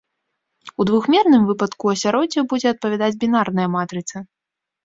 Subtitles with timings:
[0.79, 4.17] У двухмерным выпадку асяроддзю будзе адпавядаць бінарная матрыца.